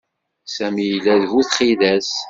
Sami 0.55 0.83
yella 0.89 1.13
d 1.21 1.23
bu 1.31 1.41
txidas. 1.49 2.09